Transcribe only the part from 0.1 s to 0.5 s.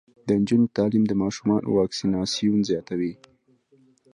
د